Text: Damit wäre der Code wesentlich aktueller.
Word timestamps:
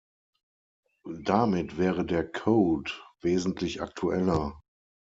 Damit 1.13 1.77
wäre 1.77 2.03
der 2.03 2.27
Code 2.31 2.89
wesentlich 3.21 3.83
aktueller. 3.83 4.59